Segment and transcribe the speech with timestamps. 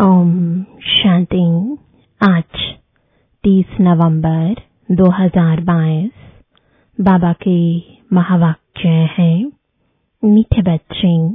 [0.00, 1.76] ओम शांति।
[2.22, 2.76] आज
[3.44, 4.54] 30 नवंबर
[4.90, 6.10] 2022
[7.00, 7.78] बाबा के
[8.12, 9.52] महावाक्य हैं,
[10.24, 11.28] मीठे बच्चे,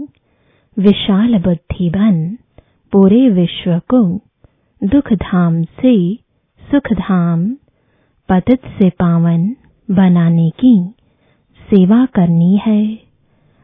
[0.81, 2.37] विशाल बुद्धि बन
[2.91, 4.17] पूरे विश्व को
[4.83, 6.15] दुख धाम से
[6.61, 7.53] सुख धाम
[8.29, 9.55] पतित से पावन
[9.91, 10.93] बनाने की
[11.61, 12.99] सेवा करनी है।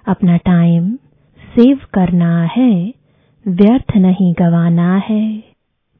[0.07, 0.95] अपना टाइम
[1.39, 3.04] सेव करना है।
[3.47, 5.43] व्यर्थ नहीं गवाना है।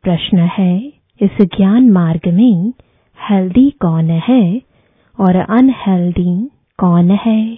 [0.03, 2.73] प्रश्न है, इस ज्ञान मार्ग में
[3.29, 4.61] हेल्दी कौन है
[5.19, 7.57] और अनहेल्दी कौन है?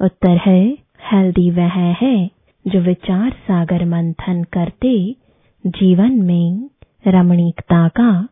[0.00, 0.78] उत्तर है,
[1.12, 2.30] हेल्दी वह है
[2.66, 5.16] जो विचार सागर मंथन करते,
[5.66, 6.70] जीवन में
[7.06, 8.28] रमणीकता का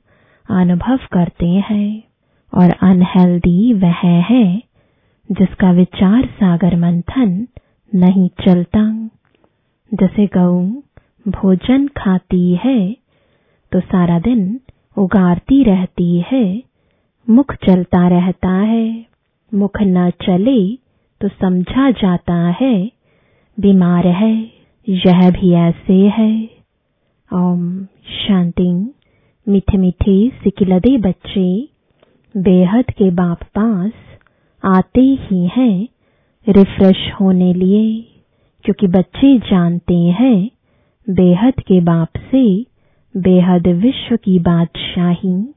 [0.50, 2.02] अनुभव करते हैं।
[2.54, 4.62] और अनहेल्दी वह है
[5.32, 7.46] जिसका विचार सागर मंथन
[7.94, 9.10] नहीं चलता।
[9.94, 10.80] जैसे गऊ
[11.28, 12.96] भोजन खाती है
[13.72, 14.60] तो सारा दिन
[14.96, 16.62] उगारती रहती है,
[17.30, 19.06] मुख चलता रहता है,
[19.54, 20.76] मुख न चले
[21.20, 22.90] तो समझा जाता है,
[23.58, 24.34] बीमार है,
[24.88, 26.32] यह भी ऐसे है।
[27.34, 27.84] ओम
[28.18, 28.94] शांति।
[29.46, 31.68] मीठे मीठे सिकिलदे बच्चे,
[32.34, 33.92] बेहद के बाप पास
[34.64, 35.88] आते ही हैं,
[36.46, 38.04] रिफ्रेश होने लिए,
[38.64, 40.50] क्योंकि बच्चे जानते हैं
[41.10, 42.66] बेहद के बाप से
[43.16, 45.54] बेहद विश्व की बादशाही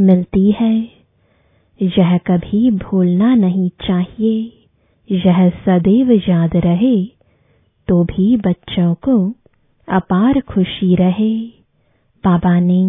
[0.00, 0.88] मिलती है।
[1.82, 4.64] यह कभी भूलना नहीं चाहिए।
[5.10, 7.04] यह सदैव याद रहे
[7.88, 9.34] तो भी बच्चों को
[9.88, 11.46] अपार खुशी रहे।
[12.24, 12.82] बाबा ने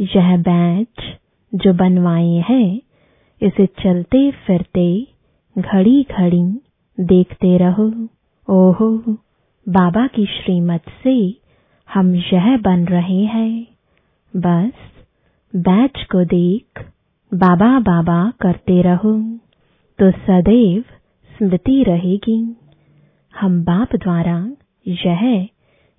[0.00, 1.18] यह बैच
[1.54, 2.80] जो बनवाए हैं,
[3.42, 5.06] इसे चलते फिरते
[5.58, 6.60] घड़ी घड़ी
[7.00, 7.88] देखते रहो।
[8.50, 9.16] ओहो!
[9.66, 11.14] बाबा की श्रीमत से
[11.88, 13.66] हम यह बन रहे हैं।
[14.34, 14.72] बस,
[15.54, 16.84] बैच को देख
[17.32, 19.14] बाबा बाबा करते रहो
[19.98, 20.84] तो सदैव
[21.30, 22.38] स्मृति रहेगी।
[23.34, 24.38] हम बाप द्वारा
[24.86, 25.24] यह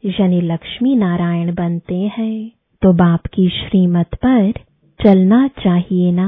[0.03, 4.51] यानी लक्ष्मी नारायण बनते हैं तो बाप की श्रीमत पर
[4.99, 6.27] चलना चाहिए ना।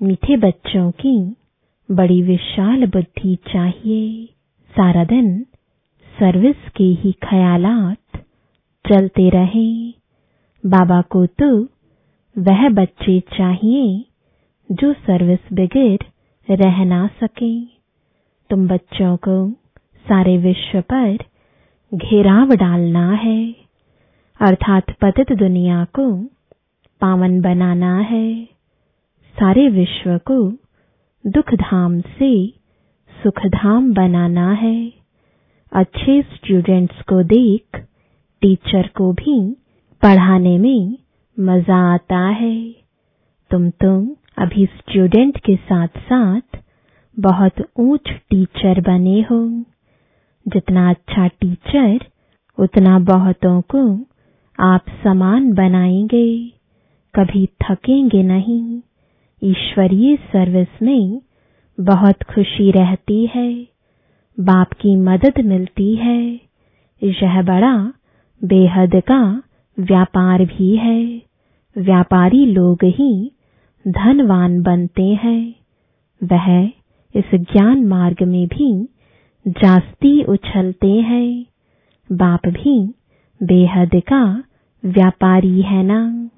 [0.00, 1.18] मीठे बच्चों की
[1.88, 4.24] बड़ी विशाल बुद्धि चाहिए।
[4.74, 5.46] सारा दिन
[6.20, 8.18] सर्विस के ही ख्यालात
[8.88, 9.90] चलते रहे।
[10.66, 11.62] बाबा को तो
[12.38, 14.04] वह बच्चे चाहिए
[14.72, 15.98] जो सर्विस बगैर
[16.50, 17.64] रह ना सके।
[18.50, 19.50] तुम बच्चों को
[20.08, 21.18] सारे विश्व पर
[21.94, 23.52] घेराव डालना है।
[24.40, 26.22] अर्थात पतित दुनिया को
[27.00, 28.44] पावन बनाना है।
[29.34, 30.50] सारे विश्व को
[31.26, 32.46] दुख धाम से
[33.22, 34.99] सुखधाम बनाना है।
[35.72, 37.76] अच्छे स्टूडेंट्स को देख
[38.42, 39.56] टीचर को भी
[40.02, 40.98] पढ़ाने में
[41.40, 42.72] मज़ा आता है।
[43.50, 46.58] तुम तो अभी स्टूडेंट के साथ साथ
[47.18, 49.64] बहुत ऊंच टीचर बने हो।
[50.46, 52.00] जितना अच्छा टीचर
[52.58, 54.06] उतना बहुतों को
[54.58, 56.48] आप समान बनाएँगे।
[57.14, 58.80] कभी थकेंगे नहीं।
[59.42, 61.20] ईश्वरीय सर्विस में
[61.80, 63.69] बहुत खुशी रहती है।
[64.40, 66.40] बाप की मदद मिलती है।
[67.02, 67.92] यह बड़ा
[68.40, 69.42] बेहद का
[69.78, 71.22] व्यापार भी है।
[71.76, 73.32] व्यापारी लोग ही
[73.88, 75.54] धनवान बनते हैं।
[76.20, 76.64] वह
[77.14, 78.88] इस ज्ञान मार्ग में भी
[79.48, 81.46] जास्ती उछलते हैं।
[82.12, 82.94] बाप भी
[83.40, 84.44] बेहद का
[84.84, 86.30] व्यापारी है ना।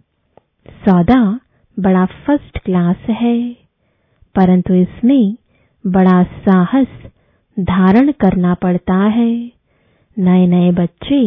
[0.69, 1.40] सौदा
[1.78, 3.52] बड़ा फ़र्स्ट क्लास है,
[4.34, 5.36] परंतु इसमें
[5.84, 6.88] बड़ा साहस
[7.56, 9.32] धारण करना पड़ता है।
[10.16, 11.22] नए नए बच्चे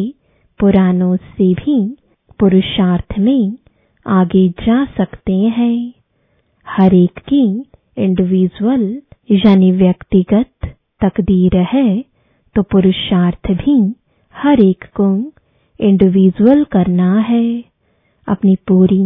[0.60, 1.78] पुरानों से भी
[2.40, 3.58] पुरुषार्थ में
[4.06, 5.94] आगे जा सकते हैं।
[6.68, 7.44] हर एक की
[7.98, 8.84] इंडिविजुअल
[9.32, 10.68] यानी व्यक्तिगत
[11.02, 11.90] तकदीर है
[12.56, 13.78] तो पुरुषार्थ भी
[14.36, 15.08] हर एक को
[15.80, 17.48] इंडिविजुअल करना है।
[18.28, 19.04] अपनी पूरी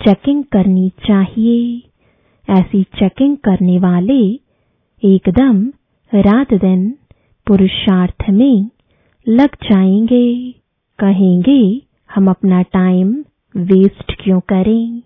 [0.00, 1.82] चेकिंग करनी चाहिए।
[2.48, 4.20] ऐसी चेकिंग करने वाले
[5.02, 5.64] एकदम
[6.14, 6.94] रात दिन
[7.46, 8.70] पुरुषार्थ में
[9.28, 10.52] लग जाएँगे,
[10.98, 11.82] कहेंगे,
[12.14, 13.24] हम अपना टाइम
[13.56, 15.02] वेस्ट क्यों करें?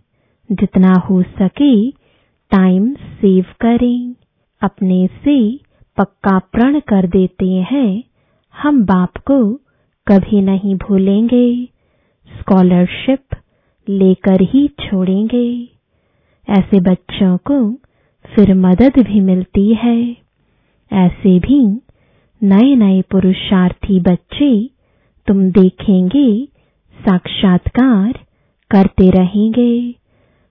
[0.53, 1.91] जितना हो सके
[2.51, 4.15] टाइम सेव करें।
[4.63, 5.57] अपने से
[5.97, 8.03] पक्का प्रण कर देते हैं।
[8.63, 9.55] हम बाप को
[10.07, 11.65] कभी नहीं भूलेंगे।
[12.41, 13.23] स्कॉलरशिप
[13.89, 15.69] लेकर ही छोड़ेंगे।
[16.49, 17.73] ऐसे बच्चों को
[18.35, 20.30] फिर मदद भी मिलती है।
[20.93, 21.81] ऐसे भी
[22.43, 24.71] नए नए पुरुषार्थी बच्चे
[25.27, 26.45] तुम देखेंगे,
[27.01, 28.13] साक्षात्कार
[28.71, 29.95] करते रहेंगे।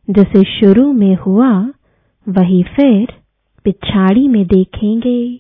[0.10, 1.70] जैसे शुरू में हुआ,
[2.30, 3.08] वही फिर
[3.64, 5.36] पिछाड़ी में देखेंगे।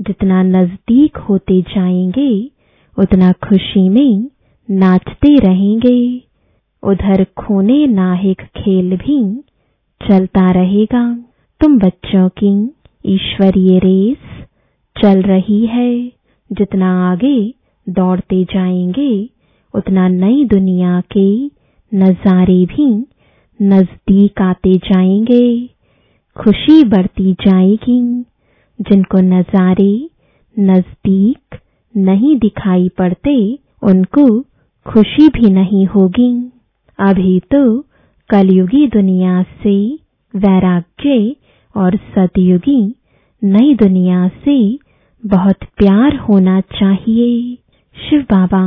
[0.00, 2.50] जितना नज़दीक होते जाएँगे,
[2.98, 4.30] उतना खुशी में
[4.70, 6.22] नाचते रहेंगे।
[6.82, 9.44] उधर खोने नाहिक खेल भी
[10.08, 11.24] चलता रहेगा।
[11.60, 12.74] तुम बच्चों की
[13.06, 14.46] ईश्वरीय रेस
[15.02, 16.12] चल रही है।
[16.52, 17.54] जितना आगे
[17.88, 19.28] दौड़ते जाएँगे,
[19.74, 21.46] उतना नई दुनिया के
[21.94, 23.06] नजारे भी
[23.62, 25.66] नज़दीक आते जाएँगे।
[26.36, 28.22] खुशी बढ़ती जाएगी।
[28.80, 30.08] जिनको नजारे
[30.58, 31.58] नज़दीक
[31.96, 34.40] नहीं दिखाई पड़ते, उनको
[34.86, 36.52] खुशी भी नहीं होगी।
[36.98, 37.84] अभी तो
[38.30, 39.94] कलयुगी दुनिया से
[40.36, 41.36] वैराग्य
[41.74, 42.80] और सतयुगी
[43.42, 44.78] नई दुनिया से
[45.22, 47.54] बहुत प्यार होना चाहिए।
[47.96, 48.62] शिव बाबा,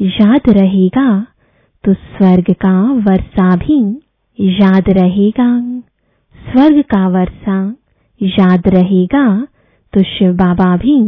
[0.00, 1.26] याद रहेगा
[1.84, 3.80] तो स्वर्ग का वर्षा भी
[4.38, 5.48] याद रहेगा।
[6.34, 7.58] स्वर्ग का वर्षा
[8.20, 9.26] याद रहेगा
[9.92, 10.98] तो शिव बाबा भी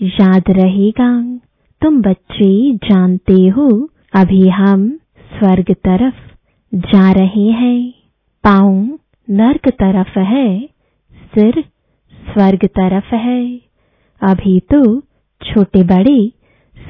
[0.00, 1.38] याद रहेगा।
[1.82, 3.68] तुम बच्चे जानते हो,
[4.14, 4.88] अभी हम
[5.30, 6.14] स्वर्ग तरफ़
[6.72, 7.92] जा रहे हैं।
[8.44, 8.98] पाँव
[9.28, 10.69] नर्क तरफ़ है
[11.34, 11.64] सिर
[12.12, 13.60] स्वर्ग तरफ़ है।
[14.22, 15.00] अभी तो
[15.42, 16.32] छोटे बड़े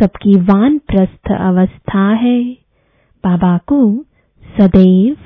[0.00, 2.44] सबकी वान प्रस्थ अवस्था है।
[3.24, 4.04] बाबा को
[4.58, 5.16] सदैव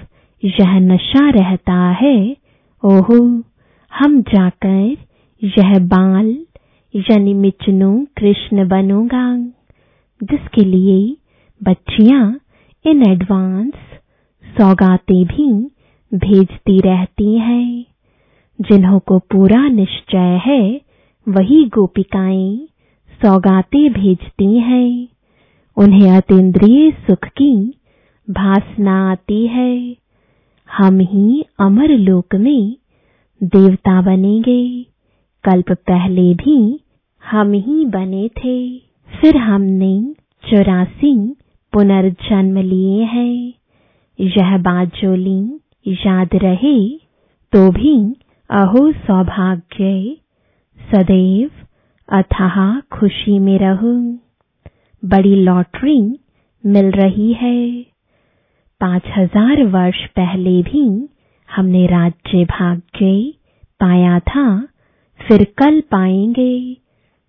[0.45, 2.37] यह नशा रहता है।
[2.85, 3.43] ओहो,
[3.93, 4.97] हम जाकर
[5.45, 6.39] यह बाल,
[6.97, 9.37] यानी मिचनू कृष्ण बनूँगा।
[10.23, 11.17] जिसके लिए
[11.63, 12.41] बच्चियाँ
[12.87, 13.75] इन एडवांस
[14.61, 15.53] सौगातें भी
[16.15, 17.85] भेजती रहती हैं।
[18.61, 20.81] जिन्हों को पूरा निश्चय है,
[21.29, 22.69] वही गोपिकाएँ
[23.23, 25.09] सौगातें भेजती हैं।
[25.77, 27.81] उन्हें अतीन्द्रिय सुख की
[28.31, 29.97] भासना आती है।
[30.79, 32.77] हम ही अमर लोक में
[33.43, 34.87] देवता बनेंगे।
[35.45, 36.81] कल्प पहले भी
[37.23, 38.79] हम ही बने थे।
[39.21, 40.15] फिर हमने
[40.51, 41.37] चौरासी
[41.73, 43.53] पुनर्जन्म लिए हैं।
[44.21, 46.99] यह बात जोली याद रहे
[47.53, 48.24] तो भी
[48.55, 50.17] अहो सौभाग्य
[50.81, 51.51] सदैव
[52.09, 54.21] अथाह खुशी में रहूँ।
[55.05, 56.19] बड़ी लॉटरी
[56.67, 57.83] मिल रही है।
[58.81, 61.09] पाँच हज़ार वर्ष पहले भी
[61.57, 63.33] हमने राज्य भाग्य
[63.81, 64.69] पाया था,
[65.21, 66.77] फिर कल पाएँगे।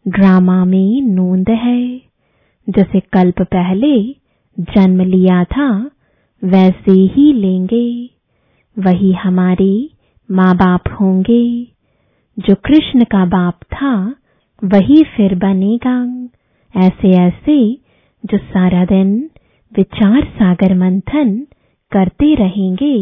[0.08, 2.02] ड्रामा में नोंद है।
[2.70, 4.04] जैसे कल्प पहले
[4.60, 5.92] जन्म लिया था,
[6.44, 8.10] वैसे ही लेंगे।
[8.78, 9.90] वही हमारे
[10.30, 11.46] माँ बाप होंगे।
[12.38, 13.96] जो कृष्ण का बाप था,
[14.62, 15.98] वही फिर बनेगा।
[16.76, 17.58] ऐसे ऐसे
[18.24, 19.14] जो सारा दिन
[19.72, 21.36] विचार सागर मंथन
[21.92, 22.96] करते रहेंगे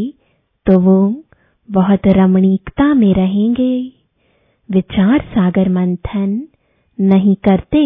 [0.66, 0.98] तो वो
[1.70, 3.76] बहुत रमणीकता में रहेंगे।
[4.70, 6.42] विचार सागर मंथन
[7.00, 7.86] नहीं करते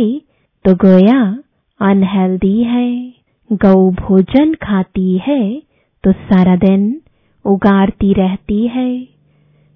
[0.66, 1.22] तो गोया
[1.80, 2.90] अनहेल्दी है।
[3.50, 5.42] गौ भोजन खाती है
[6.04, 7.02] तो सारा दिन
[7.46, 9.17] उगारती रहती है।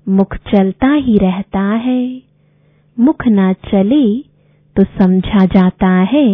[0.07, 2.21] मुख चलता ही रहता है।
[2.97, 4.05] मुख ना चले
[4.75, 6.27] तो समझा जाता है,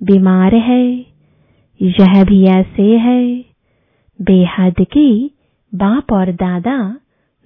[0.00, 0.86] बीमार है।
[1.80, 3.44] यह भी ऐसे है।
[4.18, 5.30] बेहद की
[5.72, 6.78] बाप और दादा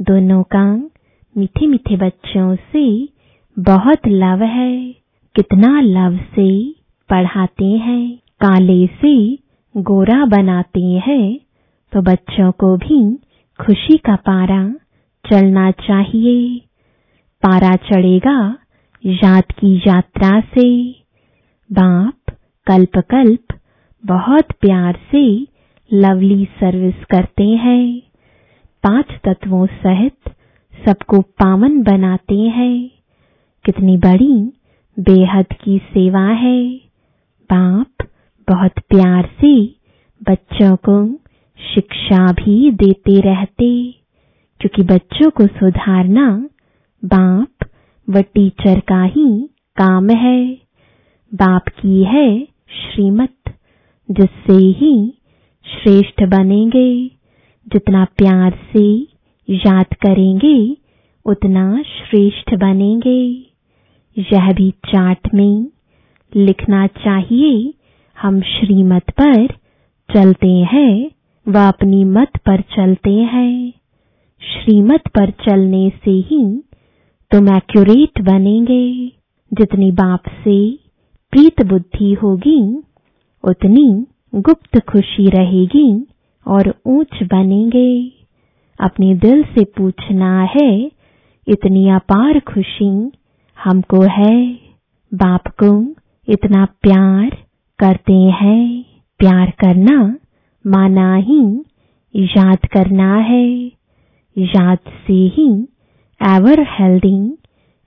[0.01, 0.65] दोनों का
[1.35, 2.87] मीठे मीठे बच्चों से
[3.57, 4.95] बहुत लव है।
[5.35, 6.51] कितना लव से
[7.11, 9.39] पढ़ाते हैं, काले से
[9.75, 11.39] गोरा बनाते हैं
[11.93, 13.01] तो बच्चों को भी
[13.59, 14.63] खुशी का पारा
[15.31, 16.59] चलना चाहिए।
[17.43, 18.59] पारा चढ़ेगा
[19.07, 20.91] याद की यात्रा से।
[21.73, 23.55] बाप कल्प कल्प
[24.07, 25.47] बहुत प्यार से
[25.93, 28.03] लवली सर्विस करते हैं।
[28.83, 30.35] पाँच तत्वों सहित
[30.89, 32.91] सबको पावन बनाते हैं।
[33.65, 34.53] कितनी बड़ी
[34.99, 36.77] बेहद की सेवा है।
[37.53, 38.07] बाप
[38.49, 39.67] बहुत प्यार से
[40.31, 41.15] बच्चों को
[41.75, 43.95] शिक्षा भी देते रहते।
[44.61, 46.49] क्योंकि बच्चों को सुधारना
[47.05, 47.69] बाप
[48.11, 50.59] व टीचर का ही काम है।
[51.35, 53.35] बाप की है श्रीमत,
[54.11, 55.19] जिससे ही
[55.65, 57.07] श्रेष्ठ बनेंगे।
[57.69, 59.07] जितना प्यार से
[59.51, 60.77] याद करेंगे,
[61.25, 63.47] उतना श्रेष्ठ बनेंगे।
[64.19, 65.67] यह भी चार्ट में
[66.37, 67.75] लिखना चाहिए,
[68.21, 69.47] हम श्रीमत पर
[70.15, 71.11] चलते हैं
[71.49, 73.73] व अपनी मत पर चलते हैं।
[74.41, 76.63] श्रीमत पर चलने से ही
[77.31, 79.13] तुम एक्यूरेट बनेंगे।
[79.53, 80.79] जितनी बाप से
[81.31, 82.83] प्रीत बुद्धि होगी,
[83.45, 86.07] उतनी गुप्त खुशी रहेगी
[86.47, 88.13] और ऊंच बनेंगे।
[88.81, 90.91] अपने दिल से पूछना है,
[91.49, 93.13] इतनी अपार खुशी
[93.65, 94.53] हमको है।
[95.15, 95.95] बाप को
[96.29, 97.31] इतना प्यार
[97.79, 98.85] करते हैं।
[99.19, 100.19] प्यार करना
[100.67, 101.65] माना ही
[102.17, 103.76] याद करना है।
[104.39, 105.69] याद से ही
[106.23, 107.39] एवर हेल्दी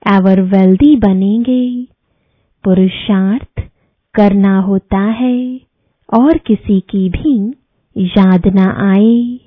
[0.08, 1.84] एवर वेल्दी बनेंगे।
[2.64, 3.64] पुरुषार्थ
[4.16, 5.62] करना होता है
[6.20, 7.54] और किसी की भी
[7.98, 9.40] याद न आए।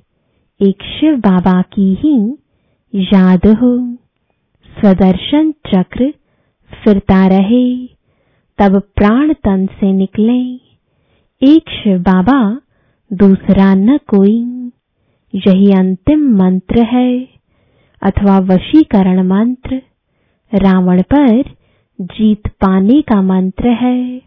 [0.68, 2.36] एक शिव बाबा की ही
[2.94, 3.94] याद हो।
[4.80, 6.14] स्वदर्शन चक्र
[6.84, 7.86] फिरता रहे।
[8.58, 10.54] तब प्राण तन से निकले।
[11.52, 12.60] एक शिव बाबा
[13.12, 14.61] दूसरा न कोई।
[15.34, 17.28] यही अंतिम मंत्र है,
[18.02, 19.82] अथवा वशीकरण मंत्र।
[20.54, 21.42] रावण पर
[22.00, 24.18] जीत पाने का मंत्र है।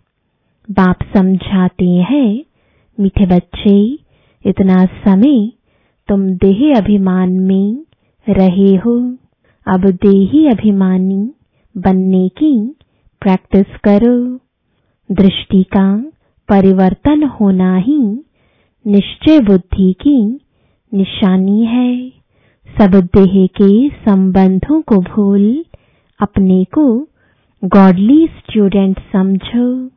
[0.72, 2.44] बाप समझाते हैं,
[3.00, 4.00] मीठे बच्चे,
[4.46, 5.52] इतना समय
[6.08, 7.86] तुम देह अभिमान में
[8.30, 9.18] रहे हो।
[9.68, 11.32] अब देही अभिमानी
[11.78, 12.76] बनने की
[13.22, 14.40] प्रैक्टिस करो।
[15.12, 15.98] दृष्टि का
[16.50, 18.00] परिवर्तन होना ही
[18.88, 20.40] निश्चय बुद्धि की
[20.96, 22.10] निशानी है।
[22.78, 25.66] सब देह के संबंधों को भूल,
[26.20, 27.08] अपने को
[27.66, 29.90] गॉडली स्टूडेंट समझो।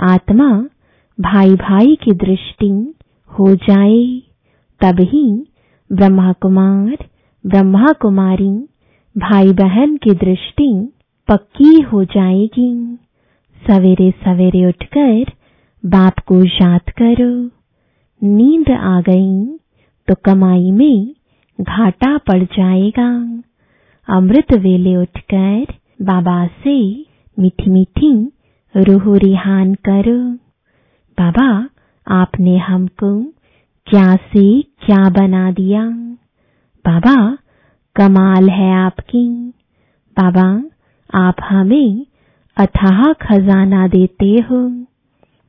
[0.00, 0.66] आत्मा
[1.20, 2.94] भाई भाई की दृष्टि
[3.38, 4.22] हो जाए।
[4.80, 5.46] तभी
[5.92, 6.96] ब्रह्मा कुमार
[7.46, 8.68] ब्रह्मा कुमारी
[9.18, 10.92] भाई बहन की दृष्टि
[11.28, 12.98] पक्की हो जाएगी।
[13.66, 15.32] सवेरे सवेरे उठकर
[15.86, 17.50] बाप को याद करो।
[18.28, 19.58] नींद आ गई।
[20.08, 21.14] तो कमाई में
[21.60, 23.42] घाटा पड़ जाएगा।
[24.08, 25.66] अमृत वेले उठकर
[26.02, 27.00] बाबा से
[27.38, 28.32] मीठी मीठी
[28.76, 30.34] रूह रिहान करो।
[31.22, 31.68] बाबा,
[32.08, 33.24] आपने हमको
[33.86, 35.90] क्या से क्या बना दिया?
[36.86, 37.38] बाबा,
[37.96, 39.48] कमाल है आपकी।
[40.20, 40.62] बाबा,
[41.14, 42.06] आप हमें
[42.56, 44.68] अथाह खजाना देते हो।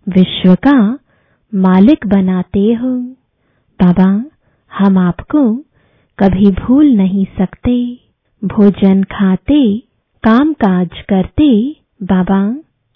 [0.10, 1.00] विश्व का
[1.56, 3.00] मालिक बनाते हो।
[3.84, 4.26] बाबा
[4.78, 5.56] हम आपको
[6.20, 8.00] कभी भूल नहीं सकते।
[8.44, 9.78] भोजन खाते
[10.24, 12.40] काम काज करते, बाबा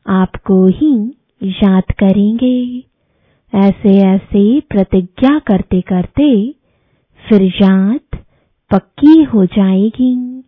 [0.05, 2.83] आपको ही याद करेंगे।
[3.53, 6.55] ऐसे ऐसे प्रतिज्ञा करते करते
[7.29, 8.24] फिर याद
[8.71, 10.43] पक्की हो जाएगी।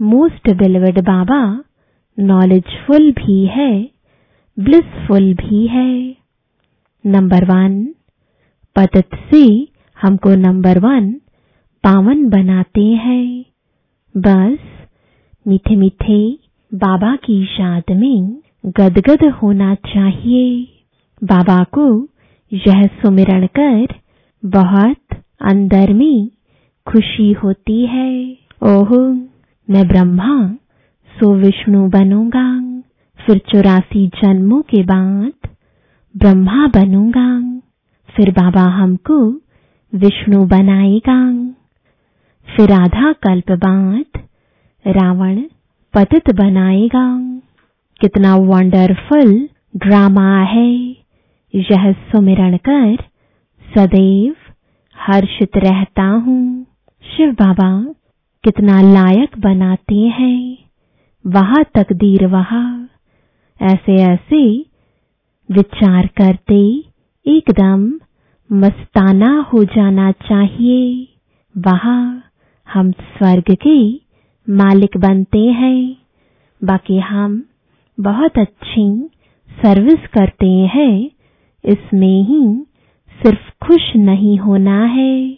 [0.00, 1.64] मोस्ट बिलवड बाबा
[2.18, 3.90] नॉलेजफुल भी है
[4.58, 6.16] ब्लिसफुल भी है।
[7.06, 7.84] नंबर वन
[8.76, 9.44] पतत से
[10.04, 11.12] हमको नंबर वन
[11.84, 13.44] पावन बनाते हैं।
[14.16, 14.58] बस
[15.48, 16.38] मीठे मीठे
[16.74, 20.68] बाबा की याद में गदगद होना चाहिए।
[21.24, 22.08] बाबा को
[22.52, 23.86] यह सुमिरण कर
[24.44, 26.28] बहुत अंदर में
[26.86, 28.90] खुशी होती है। ओह,
[29.70, 30.54] मैं ब्रह्मा,
[31.20, 32.80] सो विष्णु बनूँगा।
[33.26, 35.32] फिर चौरासी जन्मों के बाद
[36.16, 37.60] ब्रह्मा बनूँगा।
[38.16, 39.40] फिर बाबा हमको
[39.94, 41.18] विष्णु बनाएगा
[42.48, 44.20] फिर आधा कल्प बाद
[44.84, 45.42] रावण
[45.94, 47.06] पतित बनाएगा
[48.00, 50.70] कितना वंडरफुल ड्रामा है।
[51.54, 52.96] यह सुमिरण कर
[53.64, 54.34] सदैव
[54.96, 56.66] हर्षित रहता हूँ।
[57.04, 57.70] शिव बाबा
[58.44, 60.58] कितना लायक बनाते हैं।
[61.24, 62.88] वहा तकदीर वहा।
[63.60, 64.44] ऐसे ऐसे
[65.50, 66.60] विचार करते
[67.26, 67.90] एकदम
[68.52, 71.08] मस्ताना हो जाना चाहिए।
[71.58, 72.22] वहाँ
[72.72, 73.94] हम स्वर्ग के
[74.52, 75.96] मालिक बनते हैं।
[76.64, 77.44] बाकी हम
[78.00, 79.08] बहुत अच्छी
[79.50, 81.10] सर्विस करते हैं।
[81.64, 82.66] इसमें ही
[83.22, 85.30] सिर्फ़ खुश नहीं होना है।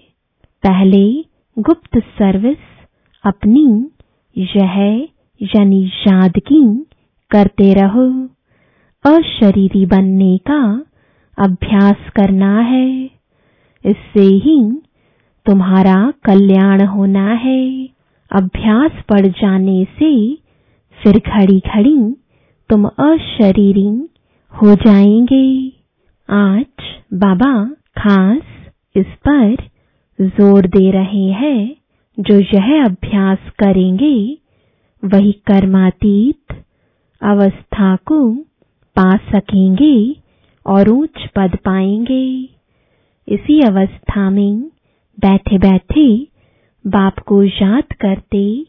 [0.62, 1.24] पहले
[1.58, 2.58] गुप्त सर्विस
[3.24, 3.90] अपनी
[4.38, 5.06] यह
[5.42, 6.86] यानी यादगी
[7.30, 8.28] करते रहो।
[9.04, 10.84] अशरीरी बनने का
[11.38, 13.10] अभ्यास करना है।
[13.84, 14.82] इससे ही
[15.46, 17.88] तुम्हारा कल्याण होना है।
[18.30, 20.12] अभ्यास पड़ जाने से
[20.98, 22.14] फिर घड़ी घड़ी
[22.70, 23.88] तुम अशरीरी
[24.52, 25.72] हो जाएँगे।
[26.28, 27.64] आज बाबा
[27.98, 28.42] खास
[28.96, 29.56] इस पर
[30.20, 31.76] ज़ोर दे रहे हैं।
[32.18, 34.38] जो यह अभ्यास करेंगे,
[35.02, 36.64] वही कर्मातीत
[37.22, 38.34] अवस्था को
[38.96, 40.25] पा सकेंगे।
[40.66, 42.48] और ऊंच पद पाएँगे।
[43.28, 44.62] इसी अवस्था में
[45.18, 46.28] बैठे बैठे
[46.84, 48.66] बाप को याद करते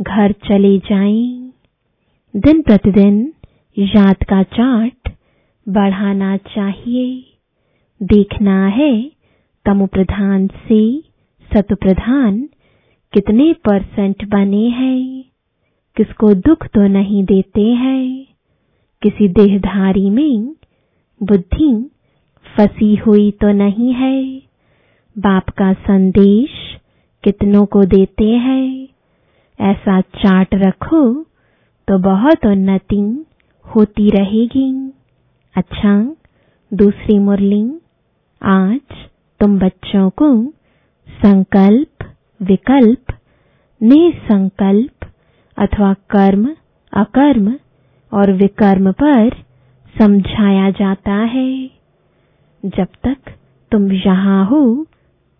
[0.00, 1.52] घर चले जाएँ।
[2.36, 3.32] दिन प्रतिदिन
[3.78, 5.10] याद का चार्ट
[5.68, 7.32] बढ़ाना चाहिए।
[8.02, 9.10] देखना है
[9.66, 11.00] तमु प्रधान से
[11.50, 12.48] सतु प्रधान
[13.12, 15.24] कितने परसेंट बने हैं।
[15.96, 18.26] किसको दुख तो नहीं देते हैं।
[19.02, 20.54] किसी देहधारी में
[21.22, 21.90] बुद्धि
[22.46, 24.38] फंसी हुई तो नहीं है।
[25.16, 26.50] बाप का संदेश
[27.24, 28.88] कितनों को देते हैं।
[29.58, 31.02] ऐसा चाट रखो
[31.88, 33.24] तो बहुत उन्नति
[33.64, 34.92] होती रहेगी।
[35.54, 36.16] अच्छा
[36.72, 37.62] दूसरी मुरली,
[38.42, 38.80] आज
[39.40, 40.28] तुम बच्चों को
[41.08, 42.04] संकल्प,
[42.42, 43.14] विकल्प,
[43.80, 45.10] निसंकल्प
[45.58, 46.44] अथवा कर्म,
[46.92, 47.54] अकर्म
[48.12, 49.30] और विकर्म पर
[49.94, 51.70] समझाया जाता है।
[52.62, 53.32] जब तक
[53.72, 54.86] तुम यहाँ हो,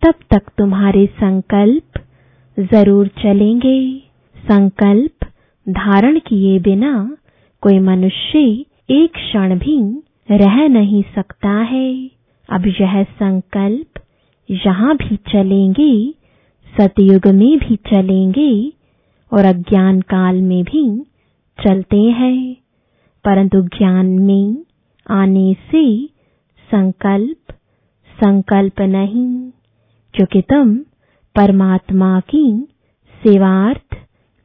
[0.01, 1.99] तब तक तुम्हारे संकल्प
[2.57, 3.79] ज़रूर चलेंगे।
[4.35, 5.25] संकल्प
[5.67, 6.93] धारण किए बिना
[7.63, 8.39] कोई मनुष्य
[8.89, 9.77] एक क्षण भी
[10.31, 12.09] रह नहीं सकता है।
[12.49, 13.99] अब यह संकल्प
[14.49, 16.13] यहाँ भी चलेंगे,
[16.73, 18.73] सतयुग में भी चलेंगे
[19.31, 20.85] और अज्ञान काल में भी
[21.59, 22.62] चलते हैं।
[23.25, 24.65] परंतु ज्ञान में
[25.09, 26.05] आने से
[26.69, 27.53] संकल्प
[28.23, 29.51] संकल्प नहीं,
[30.13, 30.75] क्योंकि तुम
[31.35, 32.67] परमात्मा की
[33.23, 33.95] सेवार्थ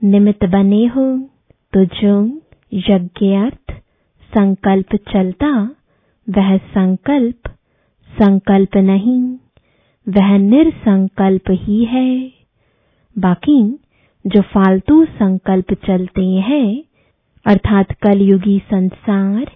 [0.04, 1.18] निमित्त बने हो।
[1.73, 2.40] तो जो
[2.73, 3.73] यज्ञार्थ
[4.30, 5.70] संकल्प चलता,
[6.28, 7.49] वह संकल्प
[8.11, 9.23] संकल्प नहीं,
[10.06, 12.32] वह निरसंकल्प ही है।
[13.18, 13.78] बाकी
[14.26, 16.88] जो फालतू संकल्प चलते हैं
[17.49, 19.50] अर्थात कलयुगी संसार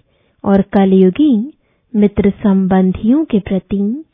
[0.44, 1.52] और कलयुगी
[1.94, 4.04] मित्र संबंधियों के प्रति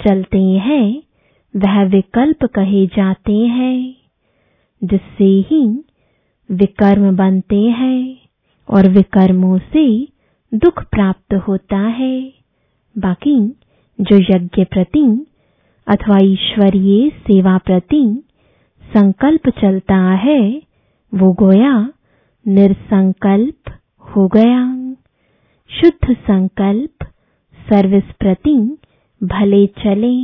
[0.00, 1.02] चलते हैं,
[1.56, 3.96] वह विकल्प कहे जाते हैं,
[4.82, 5.84] जिससे ही
[6.50, 8.18] विकर्म बनते हैं
[8.68, 10.08] और विकर्मों से
[10.52, 12.32] दुख प्राप्त होता है।
[12.96, 13.38] बाकी
[13.98, 15.26] जो यज्ञ प्रति
[15.86, 18.22] अथवा ईश्वरीय सेवा प्रति
[18.84, 20.62] संकल्प चलता है,
[21.12, 21.88] वो गोया
[22.48, 23.70] निरसंकल्प
[24.06, 24.62] हो गया।
[25.70, 27.04] शुद्ध संकल्प,
[27.58, 28.78] सर्विस प्रति
[29.22, 30.14] भले चले।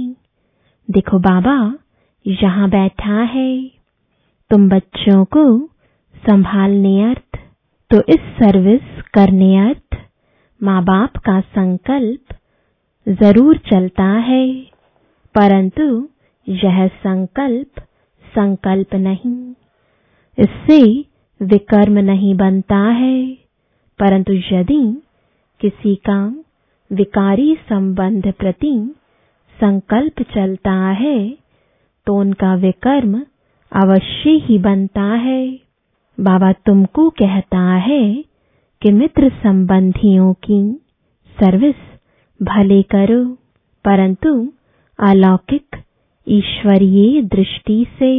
[0.88, 1.74] देखो बाबा,
[2.26, 3.70] यहाँ बैठा है।
[4.50, 5.66] तुम बच्चों को
[6.16, 7.38] संभालने अर्थ
[7.90, 9.98] तो इस सर्विस करने अर्थ
[10.62, 12.34] माँ बाप का संकल्प
[13.08, 14.46] ज़रूर चलता है।
[15.34, 16.08] परंतु
[16.48, 17.80] यह संकल्प
[18.24, 19.54] संकल्प नहीं।
[20.38, 21.09] इससे
[21.40, 23.24] विकर्म नहीं बनता है,
[23.98, 24.82] परंतु यदि
[25.60, 26.18] किसी का
[26.90, 28.72] विकारी संबंध प्रति
[29.58, 31.18] संकल्प चलता है
[32.06, 33.14] तो उनका विकर्म
[33.72, 35.42] अवश्य ही बनता है।
[36.18, 38.02] बाबा तुमको कहता है
[38.82, 40.62] कि मित्र संबंधियों की
[41.36, 41.74] सर्विस
[42.40, 43.24] भले करो,
[43.84, 44.32] परंतु
[44.98, 45.76] अलौकिक
[46.26, 48.12] ईश्वरीय दृष्टि से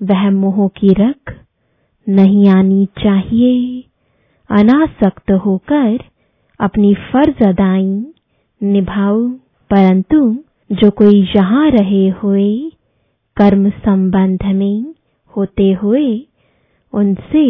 [0.00, 1.34] वह मोह की रख
[2.06, 3.84] नहीं आनी चाहिए।
[4.50, 5.98] अनासक्त होकर
[6.60, 7.86] अपनी फ़र्ज़ अदाई
[8.60, 9.28] निभाओ।
[9.70, 10.18] परंतु
[10.70, 12.50] जो कोई यहाँ रहे हुए
[13.36, 14.94] कर्म संबंध में
[15.34, 16.06] होते हुए
[16.92, 17.46] उनसे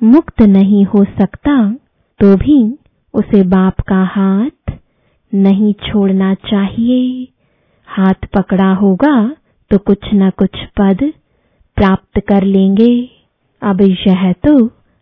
[0.00, 1.56] मुक्त नहीं हो सकता
[2.20, 2.58] तो भी
[3.14, 4.72] उसे बाप का हाथ
[5.32, 7.28] नहीं छोड़ना चाहिए।
[7.88, 9.16] हाथ पकड़ा होगा
[9.70, 11.02] तो कुछ न कुछ पद
[11.76, 12.94] प्राप्त कर लेंगे।
[13.64, 14.54] अब यह तो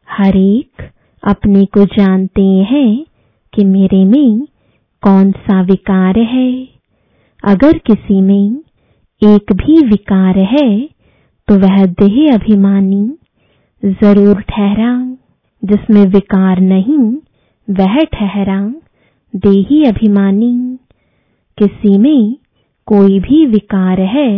[0.09, 0.83] हर एक
[1.22, 3.05] अपने को जानते हैं
[3.53, 4.46] कि मेरे में
[5.03, 6.51] कौन सा विकार है।
[7.44, 8.61] अगर किसी में
[9.22, 10.68] एक भी विकार है
[11.48, 13.05] तो वह देह अभिमानी
[13.83, 14.92] ज़रूर ठहरा
[15.62, 16.98] जिसमें विकार नहीं,
[17.68, 18.61] वह ठहरा
[19.35, 20.55] देही अभिमानी।
[21.59, 22.37] किसी में
[22.88, 24.31] कोई भी विकार है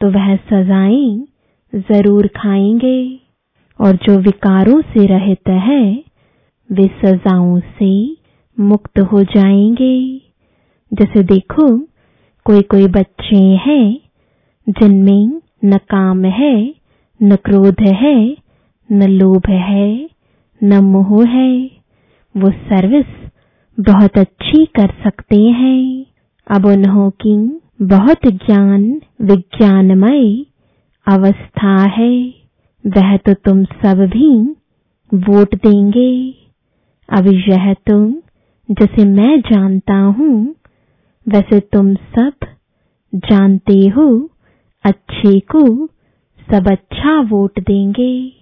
[0.00, 1.26] तो वह सजाएँ
[1.72, 2.98] ज़रूर खाएँगे।
[3.82, 6.04] और जो विकारों से रहित है,
[6.72, 8.16] वे सजाओं से
[8.60, 10.18] मुक्त हो जाएँगे।
[10.94, 11.78] जैसे देखो
[12.44, 14.00] कोई कोई बच्चे हैं,
[14.68, 16.74] जिनमें न काम है,
[17.22, 18.36] न क्रोध है,
[18.92, 20.10] न लोभ है,
[20.62, 21.70] न मोह है।
[22.36, 23.30] वो सर्विस
[23.80, 26.06] बहुत अच्छी कर सकते हैं।
[26.50, 30.46] अब उन्हों की बहुत ज्ञान, विज्ञानमय
[31.06, 32.41] अवस्था है।
[32.86, 34.42] वह तो तुम सब भी
[35.14, 36.34] वोट देंगे।
[37.08, 38.14] अब यह तुम,
[38.70, 40.54] जैसे मैं जानता हूँ,
[41.28, 42.32] वैसे तुम सब
[43.14, 44.30] जानते हो,
[44.84, 45.86] अच्छे को
[46.50, 48.32] सब अच्छा वोट देंगे।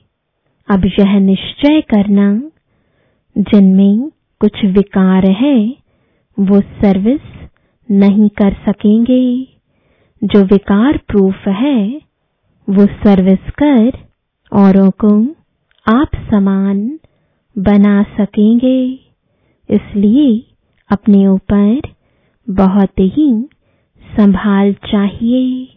[0.69, 2.51] अब यह निश्चय करना,
[3.39, 5.77] जिनमें कुछ विकार है,
[6.41, 7.49] वो सर्विस
[7.91, 9.49] नहीं कर सकेंगे।
[10.25, 12.01] जो विकार प्रूफ है,
[12.71, 14.10] वो सर्विस कर
[14.53, 15.11] औरों को
[15.87, 16.99] आप समान
[17.59, 19.01] बना सकेंगे।
[19.71, 20.47] इसलिए
[20.91, 21.81] अपने ऊपर
[22.51, 23.49] बहुत ही
[24.17, 25.69] संभाल चाहिए।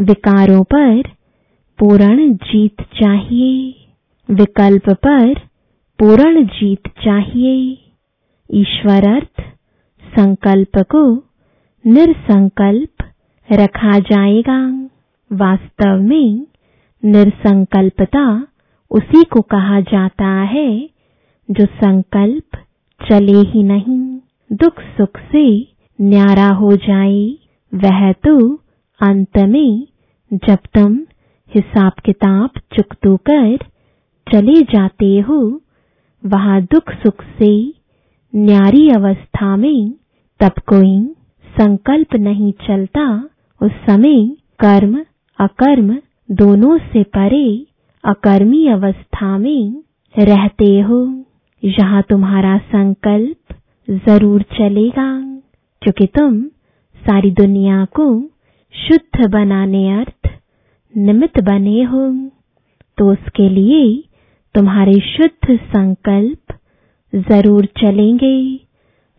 [0.00, 1.02] विकारों पर
[1.78, 3.74] पूर्ण जीत चाहिए।
[4.30, 5.34] विकल्प पर
[5.98, 7.78] पूर्ण जीत चाहिए।
[8.50, 9.40] ईश्वर अर्थ
[10.18, 11.16] संकल्प को
[11.86, 13.04] निरसंकल्प
[13.52, 14.88] रखा जाएगा।
[15.32, 16.46] वास्तव में
[17.02, 18.26] निरसंकल्पता
[18.90, 20.68] उसी को कहा जाता है,
[21.48, 22.56] जो संकल्प
[23.00, 23.98] चले ही नहीं,
[24.50, 25.46] दुख सुख से
[25.98, 27.26] न्यारा हो जाए,
[27.72, 28.36] वह तो
[29.00, 29.86] अंत में
[30.46, 30.96] जब तुम
[31.52, 33.56] हिसाब किताब चुकतू कर
[34.26, 35.38] चले जाते हो,
[36.22, 37.52] वहाँ दुख सुख से
[38.32, 39.90] न्यारी अवस्था में
[40.40, 40.98] तब कोई
[41.46, 43.06] संकल्प नहीं चलता,
[43.60, 44.26] उस समय
[44.60, 44.98] कर्म
[45.38, 45.96] अकर्म
[46.28, 47.46] दोनों से परे
[48.04, 49.82] अकर्मी अवस्था में
[50.14, 50.98] रहते हो।
[51.62, 53.54] यहाँ तुम्हारा संकल्प
[54.06, 55.08] ज़रूर चलेगा,
[55.82, 56.42] क्योंकि तुम
[57.00, 58.06] सारी दुनिया को
[58.74, 60.30] शुद्ध बनाने अर्थ
[60.94, 62.08] निमित्त बने हो।
[62.98, 63.82] तो उसके लिए
[64.54, 66.54] तुम्हारे शुद्ध संकल्प
[67.12, 68.36] ज़रूर चलेंगे।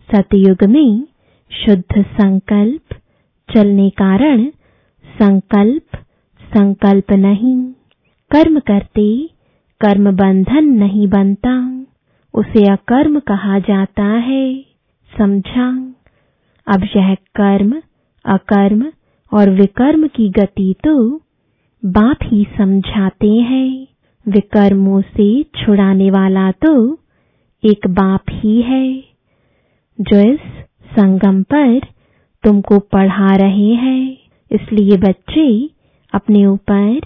[0.09, 1.03] सतयुग में
[1.51, 2.95] शुद्ध संकल्प
[3.49, 4.45] चलने कारण
[5.05, 6.03] संकल्प
[6.53, 7.55] संकल्प नहीं,
[8.31, 9.29] कर्म करते,
[9.81, 11.53] कर्म बंधन नहीं बनता,
[12.33, 14.65] उसे अकर्म कहा जाता है
[15.11, 15.69] समझा
[16.67, 17.73] अब यह कर्म,
[18.25, 18.85] अकर्म
[19.31, 21.21] और विकर्म की गति तो
[21.83, 23.87] बाप ही समझाते हैं।
[24.25, 26.71] विकर्मों से छुड़ाने वाला तो
[27.63, 29.03] एक बाप ही है।
[29.99, 30.39] जो इस
[30.91, 31.79] संगम पर
[32.43, 34.17] तुमको पढ़ा रहे हैं,
[34.51, 35.47] इसलिए बच्चे
[36.13, 37.01] अपने ऊपर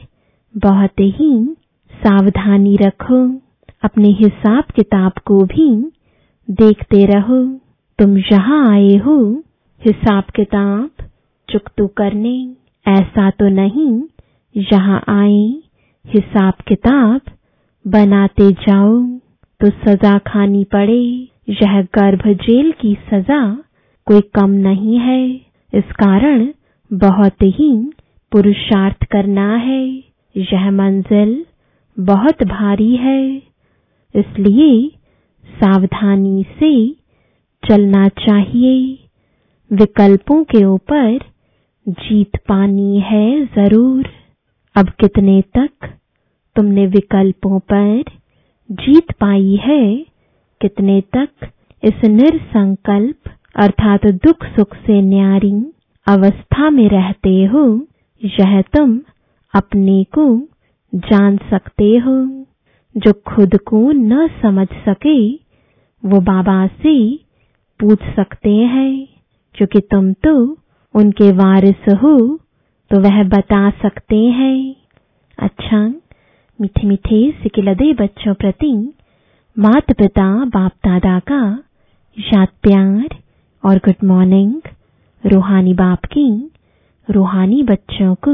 [0.58, 1.56] बहुत ही
[1.94, 3.36] सावधानी रखो।
[3.84, 5.92] अपने हिसाब किताब को भी
[6.50, 7.60] देखते रहो।
[8.00, 9.44] तुम यहाँ आए हो,
[9.86, 10.90] हिसाब किताब
[11.50, 12.56] चुकतू करने।
[12.88, 14.04] ऐसा तो नहीं
[14.58, 15.60] यहाँ आए,
[16.08, 17.22] हिसाब किताब
[17.88, 19.04] बनाते जाओ।
[19.60, 23.56] तो सजा खानी पड़े। यह गर्भ जेल की सजा
[24.06, 25.30] कोई कम नहीं है।
[25.74, 26.48] इस कारण
[26.94, 27.92] बहुत ही
[28.32, 29.84] पुरुषार्थ करना है।
[30.36, 31.46] यह मंजिल
[32.00, 33.38] बहुत भारी है।
[34.16, 34.92] इसलिए
[35.46, 36.72] सावधानी से
[37.64, 38.98] चलना चाहिए।
[39.72, 41.20] विकल्पों के ऊपर
[41.88, 44.10] जीत पानी है ज़रूर।
[44.76, 45.94] अब कितने तक
[46.56, 48.04] तुमने विकल्पों पर
[48.70, 50.06] जीत पाई है?
[50.62, 51.30] कितने तक
[51.84, 55.54] इस निरसंकल्प अर्थात दुख सुख से न्यारी
[56.08, 57.88] अवस्था में रहते हो?
[58.26, 59.00] यह तुम
[59.54, 60.48] अपने को
[60.96, 62.46] जान सकते हो।
[62.98, 65.34] जो खुद को न समझ सके,
[66.06, 67.16] वो बाबा से
[67.80, 69.08] पूछ सकते हैं।
[69.56, 70.58] क्योंकि तुम तो
[70.96, 72.40] उनके वारिस हो
[72.92, 74.76] तो वह बता सकते हैं।
[75.40, 75.88] अच्छा
[76.62, 78.94] मीठे मीठे सिकिलदे बच्चों प्रति
[79.60, 81.64] माता पिता बाप दादा का
[82.18, 83.18] याद प्यार
[83.66, 84.62] और गुड मॉर्निंग।
[85.26, 86.52] रूहानी बाप की
[87.10, 88.32] रूहानी बच्चों को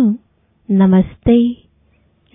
[0.72, 1.58] नमस्ते।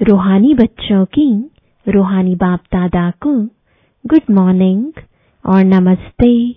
[0.00, 1.50] रूहानी बच्चों की
[1.88, 3.34] रूहानी बाप दादा को
[4.06, 4.92] गुड मॉर्निंग
[5.46, 6.52] और नमस्ते।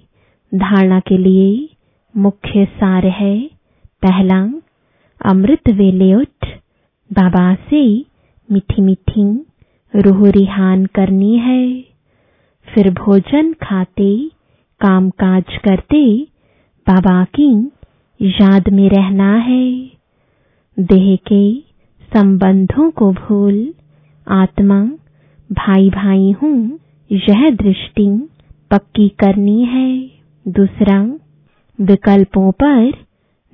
[0.56, 1.70] धारणा के लिए
[2.18, 3.50] मुख्य सार है।
[4.02, 4.54] पहला,
[5.26, 6.48] अमृत वेले उठ।
[7.14, 8.00] बाबा से
[8.52, 9.46] मीठी मीठी
[9.96, 11.82] रूह रिहान करनी है।
[12.74, 14.32] फिर भोजन खाते
[14.82, 16.28] काम काज करते
[16.88, 17.72] बाबा की
[18.22, 19.92] याद में रहना है।
[20.80, 21.60] देह के
[22.14, 23.74] संबंधों को भूल।
[24.28, 24.84] आत्मा
[25.52, 26.80] भाई भाई हूँ।
[27.12, 28.30] यह दृष्टि
[28.72, 30.12] पक्की करनी है।
[30.48, 31.02] दूसरा,
[31.82, 32.92] विकल्पों पर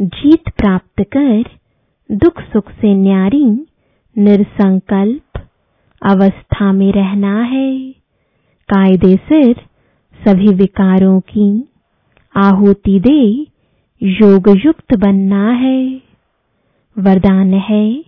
[0.02, 1.43] जीत प्राप्त कर।
[2.12, 3.65] दुख सुख से न्यारी,
[4.17, 5.47] निरसंकल्प
[6.06, 7.91] अवस्था में रहना है।
[8.69, 9.56] कायदे सिर
[10.28, 11.69] सभी विकारों की
[12.36, 13.51] आहुति दे।
[14.02, 16.02] योग युक्त बनना है।
[16.98, 18.04] वरदान है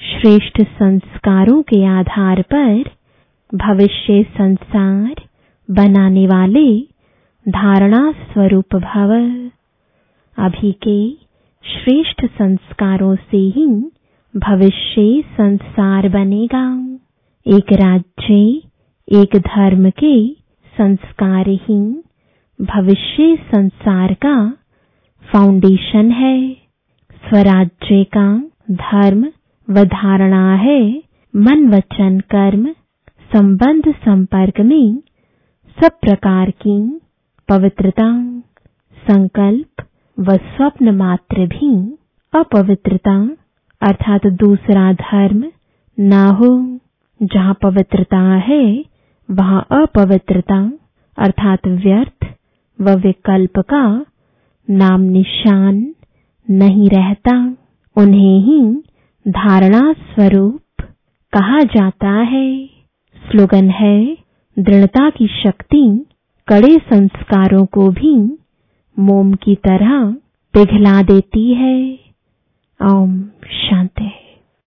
[0.00, 2.90] श्रेष्ठ संस्कारों के आधार पर
[3.54, 5.14] भविष्य संसार
[5.70, 6.80] बनाने वाले
[7.46, 9.12] धारणा स्वरूप भव।
[10.36, 11.10] अभी के
[11.64, 13.66] श्रेष्ठ संस्कारों से ही
[14.34, 16.96] भविष्य संसार बनेगा।
[17.46, 18.34] एक राज्य,
[19.08, 20.28] एक धर्म के
[20.76, 22.02] संस्कार ही
[22.60, 24.36] भविष्य संसार का
[25.32, 26.54] फाउंडेशन है।
[27.12, 29.26] स्वराज्य का धर्म
[29.70, 31.02] व धारणा है।
[31.36, 32.66] मन वचन कर्म
[33.36, 34.98] संबंध संपर्क में
[35.80, 37.00] सब प्रकार की
[37.48, 38.38] पवित्रता,
[39.10, 39.84] संकल्प
[40.18, 41.98] व स्वप्न मात्र भी
[42.32, 43.30] अपवित्रता,
[43.80, 45.44] अर्थात दूसरा धर्म
[46.00, 46.78] ना हो।
[47.22, 48.84] जहाँ पवित्रता है,
[49.30, 50.72] वहाँ अपवित्रता,
[51.18, 52.26] अर्थात व्यर्थ
[52.80, 54.04] व विकल्प का
[54.70, 55.94] नाम निशान
[56.50, 57.56] नहीं रहता,
[57.96, 58.82] उन्हें ही
[59.28, 60.60] धारणा स्वरूप
[61.32, 62.66] कहा जाता है।
[63.16, 64.16] स्लोगन है,
[64.58, 66.06] दृढ़ता की शक्ति
[66.48, 68.38] कड़े संस्कारों को भी
[68.98, 70.10] मोम की तरह
[70.54, 71.98] पिघला देती है।
[72.82, 74.25] ओम शांति।